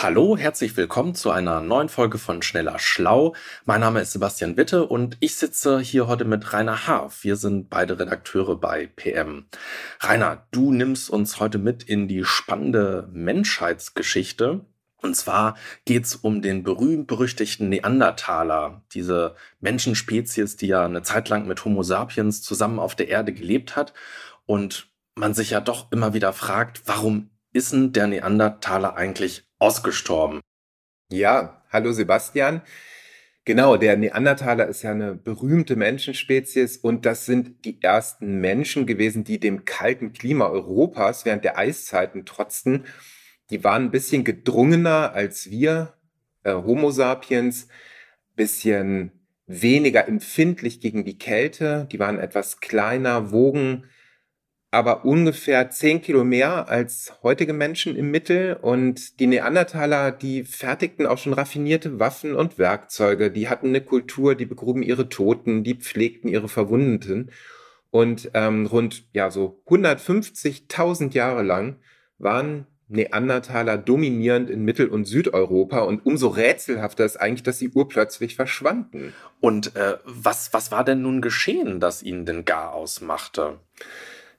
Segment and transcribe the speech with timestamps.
[0.00, 3.34] Hallo, herzlich willkommen zu einer neuen Folge von Schneller Schlau.
[3.64, 7.24] Mein Name ist Sebastian Witte und ich sitze hier heute mit Rainer Haaf.
[7.24, 9.46] Wir sind beide Redakteure bei PM.
[9.98, 14.60] Rainer, du nimmst uns heute mit in die spannende Menschheitsgeschichte.
[15.02, 21.64] Und zwar geht's um den berühmt-berüchtigten Neandertaler, diese Menschenspezies, die ja eine Zeit lang mit
[21.64, 23.94] Homo sapiens zusammen auf der Erde gelebt hat
[24.46, 30.40] und man sich ja doch immer wieder fragt, warum ist denn der Neandertaler eigentlich ausgestorben.
[31.10, 32.62] Ja, hallo Sebastian.
[33.44, 39.24] Genau, der Neandertaler ist ja eine berühmte Menschenspezies und das sind die ersten Menschen gewesen,
[39.24, 42.84] die dem kalten Klima Europas während der Eiszeiten trotzten.
[43.50, 45.94] Die waren ein bisschen gedrungener als wir,
[46.44, 47.66] äh, Homo sapiens,
[48.36, 49.10] bisschen
[49.46, 53.86] weniger empfindlich gegen die Kälte, die waren etwas kleiner, wogen
[54.70, 58.58] aber ungefähr zehn Kilo mehr als heutige Menschen im Mittel.
[58.60, 63.30] Und die Neandertaler, die fertigten auch schon raffinierte Waffen und Werkzeuge.
[63.30, 67.30] Die hatten eine Kultur, die begruben ihre Toten, die pflegten ihre Verwundeten.
[67.90, 71.76] Und ähm, rund ja so 150.000 Jahre lang
[72.18, 78.34] waren Neandertaler dominierend in Mittel- und Südeuropa und umso rätselhafter ist eigentlich, dass sie urplötzlich
[78.34, 79.12] verschwanden.
[79.40, 83.60] Und äh, was, was war denn nun geschehen, das ihnen den Gar ausmachte?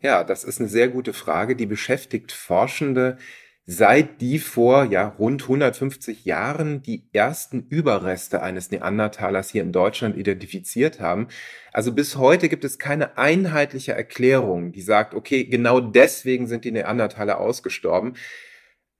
[0.01, 3.17] Ja, das ist eine sehr gute Frage, die beschäftigt Forschende,
[3.65, 10.17] seit die vor ja, rund 150 Jahren die ersten Überreste eines Neandertalers hier in Deutschland
[10.17, 11.27] identifiziert haben.
[11.73, 16.71] Also bis heute gibt es keine einheitliche Erklärung, die sagt, okay, genau deswegen sind die
[16.71, 18.13] Neandertaler ausgestorben.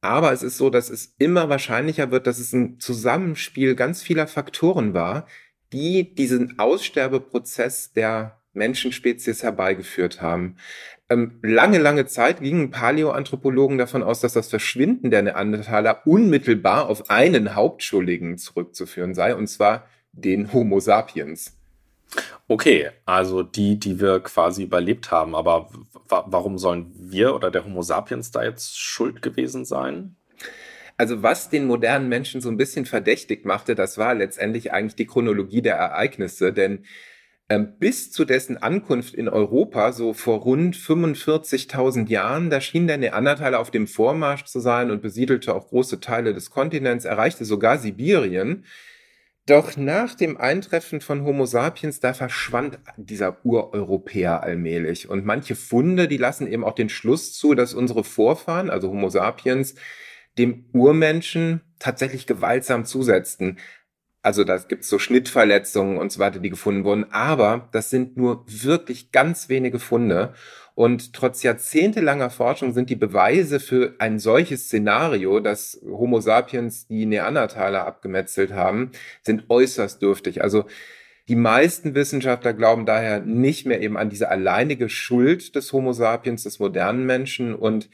[0.02, 4.27] Aber es ist so, dass es immer wahrscheinlicher wird, dass es ein Zusammenspiel ganz vieler
[4.27, 5.27] Faktoren war,
[5.73, 10.58] die diesen Aussterbeprozess der Menschenspezies herbeigeführt haben.
[11.10, 17.09] Ähm, lange, lange Zeit gingen Paläoanthropologen davon aus, dass das Verschwinden der Neandertaler unmittelbar auf
[17.09, 21.55] einen Hauptschuldigen zurückzuführen sei, und zwar den Homo sapiens.
[22.48, 25.70] Okay, also die, die wir quasi überlebt haben, aber
[26.08, 30.15] warum sollen wir oder der Homo sapiens da jetzt schuld gewesen sein?
[30.98, 35.05] Also was den modernen Menschen so ein bisschen verdächtig machte, das war letztendlich eigentlich die
[35.05, 36.83] Chronologie der Ereignisse, denn
[37.58, 43.60] bis zu dessen Ankunft in Europa, so vor rund 45.000 Jahren, da schien der Neandertaler
[43.60, 48.65] auf dem Vormarsch zu sein und besiedelte auch große Teile des Kontinents, erreichte sogar Sibirien.
[49.48, 55.09] Doch nach dem Eintreffen von Homo sapiens, da verschwand dieser Ureuropäer allmählich.
[55.09, 59.09] Und manche Funde, die lassen eben auch den Schluss zu, dass unsere Vorfahren, also Homo
[59.09, 59.73] sapiens,
[60.38, 63.58] dem Urmenschen tatsächlich gewaltsam zusetzten.
[64.21, 67.11] Also da gibt es so Schnittverletzungen und so weiter, die gefunden wurden.
[67.11, 70.33] Aber das sind nur wirklich ganz wenige Funde.
[70.75, 77.05] Und trotz jahrzehntelanger Forschung sind die Beweise für ein solches Szenario, dass Homo sapiens die
[77.05, 78.91] Neandertaler abgemetzelt haben,
[79.21, 80.41] sind äußerst dürftig.
[80.41, 80.65] Also
[81.27, 86.43] die meisten Wissenschaftler glauben daher nicht mehr eben an diese alleinige Schuld des Homo sapiens,
[86.43, 87.89] des modernen Menschen und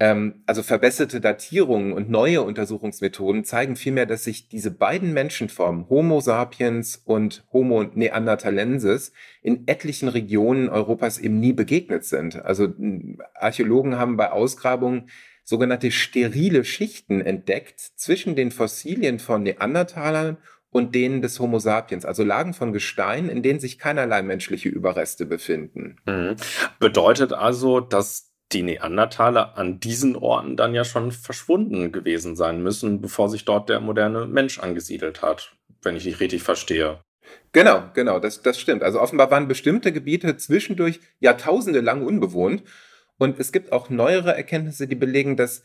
[0.00, 7.02] also verbesserte Datierungen und neue Untersuchungsmethoden zeigen vielmehr, dass sich diese beiden Menschenformen, Homo sapiens
[7.04, 9.12] und Homo neanderthalensis,
[9.42, 12.42] in etlichen Regionen Europas eben nie begegnet sind.
[12.42, 12.72] Also
[13.34, 15.10] Archäologen haben bei Ausgrabungen
[15.44, 20.38] sogenannte sterile Schichten entdeckt zwischen den Fossilien von Neandertalern
[20.70, 25.26] und denen des Homo sapiens, also Lagen von Gestein, in denen sich keinerlei menschliche Überreste
[25.26, 25.96] befinden.
[26.06, 26.36] Mhm.
[26.78, 33.00] Bedeutet also, dass die Neandertaler an diesen Orten dann ja schon verschwunden gewesen sein müssen,
[33.00, 37.00] bevor sich dort der moderne Mensch angesiedelt hat, wenn ich dich richtig verstehe.
[37.52, 38.82] Genau, genau, das, das stimmt.
[38.82, 42.62] Also offenbar waren bestimmte Gebiete zwischendurch Jahrtausende lang unbewohnt.
[43.18, 45.62] Und es gibt auch neuere Erkenntnisse, die belegen, dass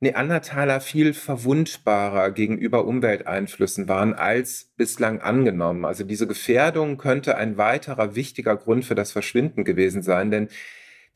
[0.00, 5.84] Neandertaler viel verwundbarer gegenüber Umwelteinflüssen waren als bislang angenommen.
[5.84, 10.48] Also diese Gefährdung könnte ein weiterer wichtiger Grund für das Verschwinden gewesen sein, denn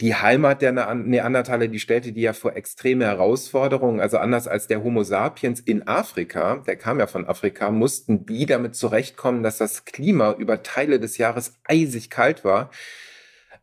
[0.01, 4.01] die Heimat der Neandertaler, die stellte die ja vor extreme Herausforderungen.
[4.01, 8.47] Also anders als der Homo sapiens in Afrika, der kam ja von Afrika, mussten die
[8.47, 12.71] damit zurechtkommen, dass das Klima über Teile des Jahres eisig kalt war.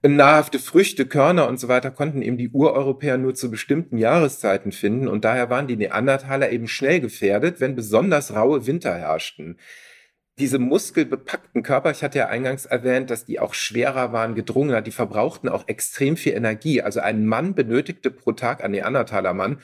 [0.04, 5.08] Nahrhafte Früchte, Körner und so weiter konnten eben die Ureuropäer nur zu bestimmten Jahreszeiten finden
[5.08, 9.58] und daher waren die Neandertaler eben schnell gefährdet, wenn besonders raue Winter herrschten.
[10.38, 14.92] Diese muskelbepackten Körper, ich hatte ja eingangs erwähnt, dass die auch schwerer waren, gedrungener, die
[14.92, 16.82] verbrauchten auch extrem viel Energie.
[16.82, 19.60] Also ein Mann benötigte pro Tag, ein Neandertaler Mann,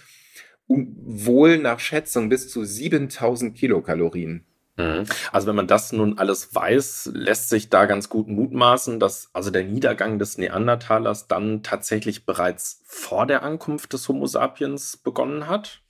[0.68, 4.46] wohl nach Schätzung bis zu 7000 Kilokalorien.
[4.78, 5.06] Mhm.
[5.32, 9.52] Also wenn man das nun alles weiß, lässt sich da ganz gut mutmaßen, dass also
[9.52, 15.81] der Niedergang des Neandertalers dann tatsächlich bereits vor der Ankunft des Homo sapiens begonnen hat?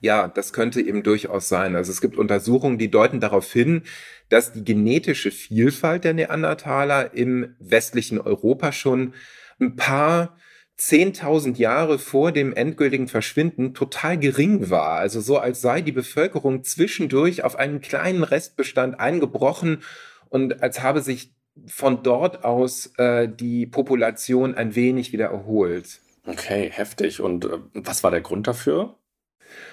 [0.00, 1.76] Ja, das könnte eben durchaus sein.
[1.76, 3.82] Also es gibt Untersuchungen, die deuten darauf hin,
[4.28, 9.14] dass die genetische Vielfalt der Neandertaler im westlichen Europa schon
[9.60, 10.36] ein paar
[10.78, 14.98] 10.000 Jahre vor dem endgültigen Verschwinden total gering war.
[14.98, 19.82] Also so als sei die Bevölkerung zwischendurch auf einen kleinen Restbestand eingebrochen
[20.28, 21.32] und als habe sich
[21.66, 26.00] von dort aus äh, die Population ein wenig wieder erholt.
[26.26, 27.20] Okay, heftig.
[27.20, 28.98] Und äh, was war der Grund dafür?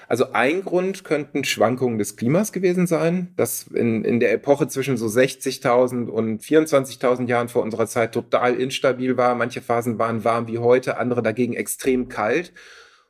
[0.07, 4.97] Also ein Grund könnten Schwankungen des Klimas gewesen sein, das in, in der Epoche zwischen
[4.97, 9.35] so 60.000 und 24.000 Jahren vor unserer Zeit total instabil war.
[9.35, 12.53] Manche Phasen waren warm wie heute, andere dagegen extrem kalt.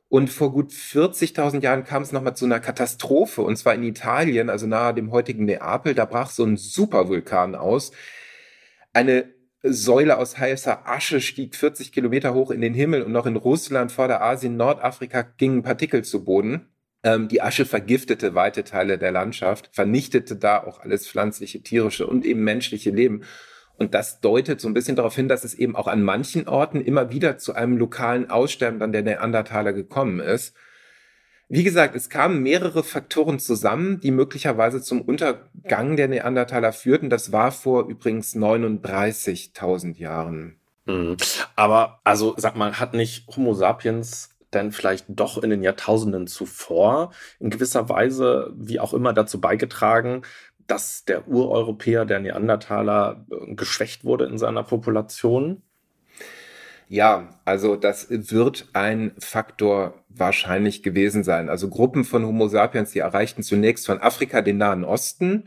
[0.10, 4.52] Und vor gut 40.000 Jahren kam es nochmal zu einer Katastrophe, und zwar in Italien,
[4.52, 5.96] also nahe dem heutigen Neapel.
[5.96, 7.92] Da brach so ein Supervulkan aus.
[8.94, 13.38] Eine Säule aus heißer Asche stieg 40 Kilometer hoch in den Himmel und noch in
[13.38, 16.73] Russland, Vorderasien, Nordafrika gingen Partikel zu Boden.
[17.04, 22.26] Ähm, die Asche vergiftete weite Teile der Landschaft, vernichtete da auch alles pflanzliche, tierische und
[22.26, 23.24] eben menschliche Leben.
[23.78, 26.80] Und das deutet so ein bisschen darauf hin, dass es eben auch an manchen Orten
[26.80, 30.56] immer wieder zu einem lokalen Aussterben dann der Neandertaler gekommen ist.
[31.50, 37.10] Wie gesagt, es kamen mehrere Faktoren zusammen, die möglicherweise zum Untergang der Neandertaler führten.
[37.10, 40.60] Das war vor übrigens 39.000 Jahren.
[40.86, 41.18] Mhm.
[41.56, 47.12] Aber also sag mal, hat nicht Homo sapiens denn vielleicht doch in den Jahrtausenden zuvor
[47.40, 50.24] in gewisser Weise, wie auch immer, dazu beigetragen,
[50.68, 55.62] dass der Ureuropäer, der Neandertaler, geschwächt wurde in seiner Population?
[56.88, 61.50] Ja, also das wird ein Faktor wahrscheinlich gewesen sein.
[61.50, 65.46] Also Gruppen von Homo sapiens, die erreichten zunächst von Afrika den Nahen Osten,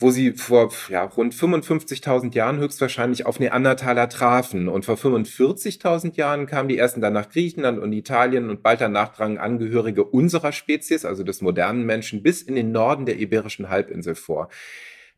[0.00, 4.68] wo sie vor ja, rund 55.000 Jahren höchstwahrscheinlich auf Neandertaler trafen.
[4.68, 9.14] Und vor 45.000 Jahren kamen die ersten dann nach Griechenland und Italien und bald danach
[9.14, 14.14] drangen Angehörige unserer Spezies, also des modernen Menschen, bis in den Norden der Iberischen Halbinsel
[14.14, 14.48] vor.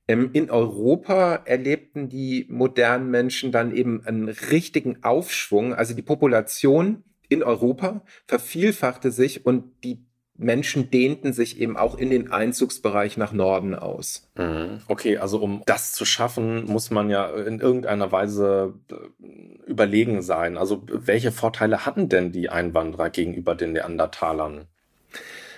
[0.08, 5.75] Ähm, in Europa erlebten die modernen Menschen dann eben einen richtigen Aufschwung.
[5.75, 10.05] Also die Population in Europa vervielfachte sich und die
[10.37, 14.31] Menschen dehnten sich eben auch in den Einzugsbereich nach Norden aus.
[14.37, 14.81] Mhm.
[14.88, 20.56] Okay, also um das zu schaffen, muss man ja in irgendeiner Weise äh, überlegen sein.
[20.56, 24.67] Also welche Vorteile hatten denn die Einwanderer gegenüber den Neandertalern?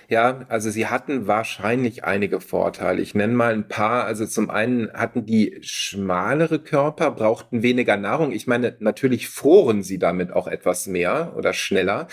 [0.07, 3.01] Ja, also sie hatten wahrscheinlich einige Vorteile.
[3.01, 4.05] Ich nenne mal ein paar.
[4.05, 8.31] Also zum einen hatten die schmalere Körper, brauchten weniger Nahrung.
[8.31, 12.07] Ich meine, natürlich froren sie damit auch etwas mehr oder schneller.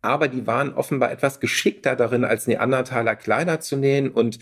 [0.00, 4.38] Aber die waren offenbar etwas geschickter darin, als Neandertaler kleiner zu nähen und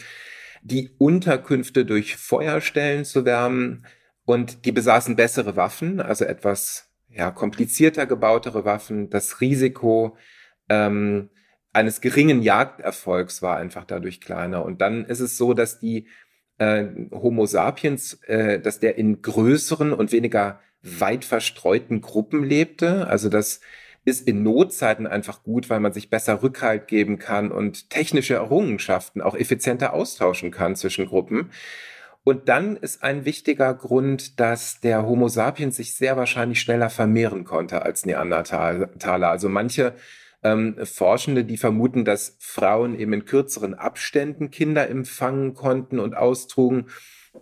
[0.63, 3.87] die Unterkünfte durch Feuerstellen zu wärmen.
[4.25, 9.09] Und die besaßen bessere Waffen, also etwas ja, komplizierter gebautere Waffen.
[9.09, 10.17] Das Risiko,
[10.69, 11.31] ähm,
[11.73, 14.65] eines geringen Jagderfolgs war einfach dadurch kleiner.
[14.65, 16.09] Und dann ist es so, dass die
[16.59, 23.07] äh, Homo sapiens, äh, dass der in größeren und weniger weit verstreuten Gruppen lebte.
[23.07, 23.61] Also das
[24.07, 29.21] ist in Notzeiten einfach gut, weil man sich besser Rückhalt geben kann und technische Errungenschaften
[29.21, 31.51] auch effizienter austauschen kann zwischen Gruppen.
[32.23, 37.45] Und dann ist ein wichtiger Grund, dass der Homo sapiens sich sehr wahrscheinlich schneller vermehren
[37.45, 39.29] konnte als Neandertaler.
[39.29, 39.95] Also manche
[40.45, 46.87] ähm, Forschende, die vermuten, dass Frauen eben in kürzeren Abständen Kinder empfangen konnten und austrugen.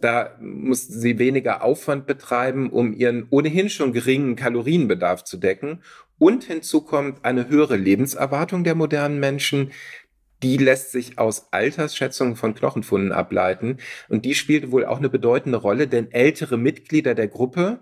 [0.01, 5.83] Da mussten sie weniger Aufwand betreiben, um ihren ohnehin schon geringen Kalorienbedarf zu decken.
[6.19, 9.73] Und hinzu kommt eine höhere Lebenserwartung der modernen Menschen.
[10.43, 13.79] Die lässt sich aus Altersschätzungen von Knochenfunden ableiten.
[14.09, 17.81] Und die spielt wohl auch eine bedeutende Rolle, denn ältere Mitglieder der Gruppe,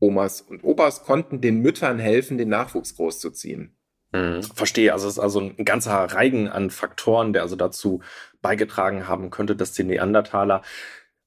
[0.00, 3.76] Omas und Opas, konnten den Müttern helfen, den Nachwuchs großzuziehen.
[4.12, 4.92] Mhm, verstehe.
[4.92, 8.02] Also es ist also ein ganzer Reigen an Faktoren, der also dazu
[8.42, 10.62] beigetragen haben könnte, dass die Neandertaler,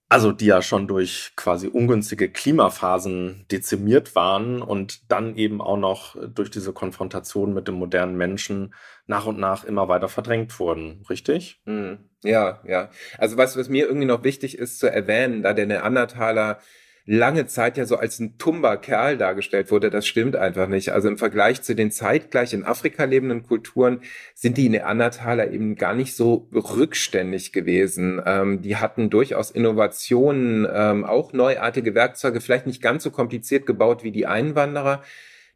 [0.10, 6.16] also die ja schon durch quasi ungünstige Klimaphasen dezimiert waren und dann eben auch noch
[6.30, 8.74] durch diese Konfrontation mit dem modernen Menschen
[9.08, 11.62] nach und nach immer weiter verdrängt wurden, richtig?
[11.66, 12.10] Mhm.
[12.24, 12.90] Ja, ja.
[13.18, 16.60] Also was, was mir irgendwie noch wichtig ist zu erwähnen, da der Neandertaler
[17.06, 19.90] lange Zeit ja so als ein tumber Kerl dargestellt wurde.
[19.90, 20.92] Das stimmt einfach nicht.
[20.92, 24.02] Also im Vergleich zu den zeitgleich in Afrika lebenden Kulturen
[24.34, 28.22] sind die Neandertaler eben gar nicht so rückständig gewesen.
[28.26, 34.04] Ähm, die hatten durchaus Innovationen, ähm, auch neuartige Werkzeuge, vielleicht nicht ganz so kompliziert gebaut
[34.04, 35.04] wie die Einwanderer.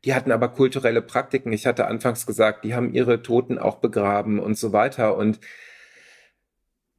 [0.06, 1.51] Die hatten aber kulturelle Praktiken.
[1.51, 5.18] Ich hatte anfangs gesagt, die haben ihre Toten auch begraben und so weiter.
[5.18, 5.39] Und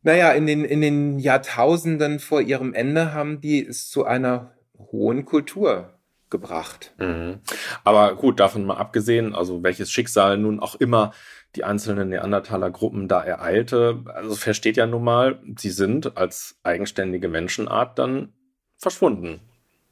[0.02, 5.24] naja, in den, in den Jahrtausenden vor ihrem Ende haben die es zu einer hohen
[5.24, 5.94] Kultur
[6.30, 6.94] gebracht.
[6.98, 7.40] Mhm.
[7.84, 11.12] Aber gut, davon mal abgesehen, also welches Schicksal nun auch immer
[11.56, 17.28] die einzelnen Neandertaler Gruppen da ereilte, also versteht ja nun mal, sie sind als eigenständige
[17.28, 18.32] Menschenart dann
[18.78, 19.40] verschwunden.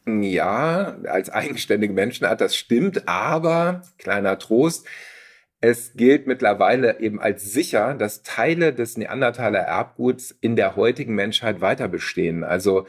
[0.06, 4.86] Ja, als eigenständige Menschenart, das stimmt, aber kleiner Trost,
[5.60, 11.60] es gilt mittlerweile eben als sicher, dass Teile des Neandertaler Erbguts in der heutigen Menschheit
[11.60, 12.44] weiter bestehen.
[12.44, 12.86] Also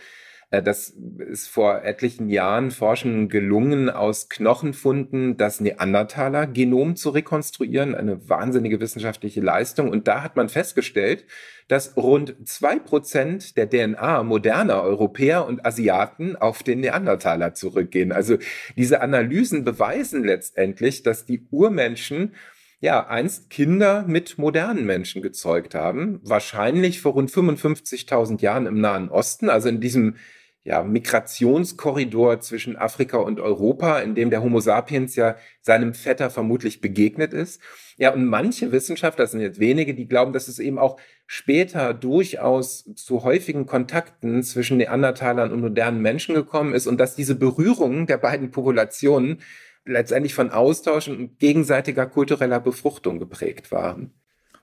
[0.52, 7.96] äh, das ist vor etlichen Jahren Forschern gelungen, aus Knochenfunden das Neandertaler-Genom zu rekonstruieren.
[7.96, 9.90] Eine wahnsinnige wissenschaftliche Leistung.
[9.90, 11.26] Und da hat man festgestellt,
[11.68, 18.12] dass rund zwei Prozent der DNA moderner Europäer und Asiaten auf den Neandertaler zurückgehen.
[18.12, 18.38] Also
[18.76, 22.34] diese Analysen beweisen letztendlich, dass die Urmenschen
[22.80, 29.10] ja, einst Kinder mit modernen Menschen gezeugt haben, wahrscheinlich vor rund 55.000 Jahren im Nahen
[29.10, 30.16] Osten, also in diesem
[30.64, 36.80] ja, Migrationskorridor zwischen Afrika und Europa, in dem der Homo sapiens ja seinem Vetter vermutlich
[36.82, 37.62] begegnet ist.
[37.98, 41.94] Ja, und manche Wissenschaftler, das sind jetzt wenige, die glauben, dass es eben auch später
[41.94, 48.06] durchaus zu häufigen Kontakten zwischen Neandertalern und modernen Menschen gekommen ist und dass diese Berührungen
[48.06, 49.40] der beiden Populationen
[49.86, 54.14] letztendlich von Austausch und gegenseitiger kultureller Befruchtung geprägt waren.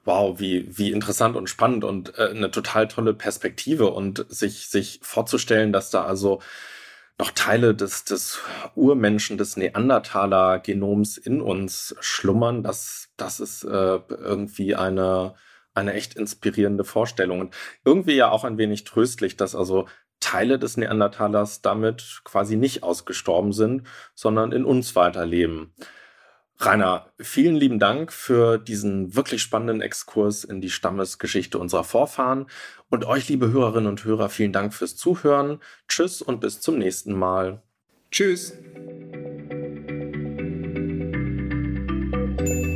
[0.05, 5.01] Wow, wie, wie interessant und spannend und äh, eine total tolle Perspektive und sich, sich
[5.03, 6.41] vorzustellen, dass da also
[7.19, 8.39] noch Teile des, des
[8.75, 15.35] Urmenschen, des Neandertaler-Genoms in uns schlummern, das, das ist äh, irgendwie eine,
[15.75, 19.87] eine echt inspirierende Vorstellung und irgendwie ja auch ein wenig tröstlich, dass also
[20.27, 25.73] Teile des Neandertalers damit quasi nicht ausgestorben sind, sondern in uns weiterleben.
[26.59, 32.47] Rainer, vielen lieben Dank für diesen wirklich spannenden Exkurs in die Stammesgeschichte unserer Vorfahren.
[32.91, 35.61] Und euch, liebe Hörerinnen und Hörer, vielen Dank fürs Zuhören.
[35.87, 37.63] Tschüss und bis zum nächsten Mal.
[38.11, 38.53] Tschüss.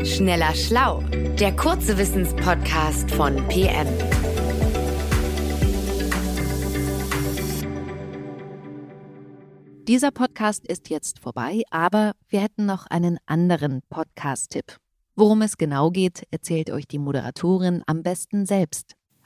[0.04, 1.02] Schneller Schlau,
[1.40, 3.88] der kurze Wissenspodcast von PM.
[9.90, 14.76] Dieser Podcast ist jetzt vorbei, aber wir hätten noch einen anderen Podcast-Tipp.
[15.16, 18.94] Worum es genau geht, erzählt euch die Moderatorin am besten selbst.